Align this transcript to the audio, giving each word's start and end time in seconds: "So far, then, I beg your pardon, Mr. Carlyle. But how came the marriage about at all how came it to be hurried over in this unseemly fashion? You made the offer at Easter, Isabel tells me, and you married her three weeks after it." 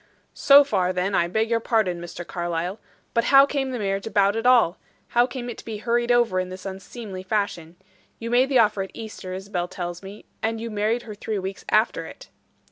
"So 0.33 0.63
far, 0.63 0.91
then, 0.91 1.13
I 1.13 1.27
beg 1.27 1.47
your 1.51 1.59
pardon, 1.59 2.01
Mr. 2.01 2.25
Carlyle. 2.25 2.79
But 3.13 3.25
how 3.25 3.45
came 3.45 3.69
the 3.69 3.77
marriage 3.77 4.07
about 4.07 4.35
at 4.35 4.47
all 4.47 4.79
how 5.09 5.27
came 5.27 5.47
it 5.47 5.59
to 5.59 5.63
be 5.65 5.77
hurried 5.77 6.11
over 6.11 6.39
in 6.39 6.49
this 6.49 6.65
unseemly 6.65 7.21
fashion? 7.21 7.75
You 8.17 8.31
made 8.31 8.49
the 8.49 8.57
offer 8.57 8.81
at 8.81 8.89
Easter, 8.95 9.31
Isabel 9.35 9.67
tells 9.67 10.01
me, 10.01 10.25
and 10.41 10.59
you 10.59 10.71
married 10.71 11.03
her 11.03 11.13
three 11.13 11.37
weeks 11.37 11.63
after 11.69 12.07
it." 12.07 12.29